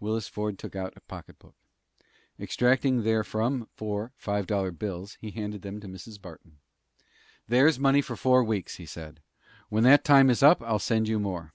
[0.00, 1.54] Willis Ford took out a pocketbook.
[2.36, 6.20] Extracting therefrom four five dollar bills, he handed them to Mrs.
[6.20, 6.58] Barton.
[7.46, 9.20] "There's money for four weeks," he said.
[9.68, 11.54] "When that time is up I'll send you more."